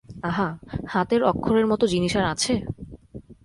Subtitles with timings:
[0.23, 0.47] আহা,
[0.87, 2.53] হাতের অক্ষরের মতো জিনিস আর আছে?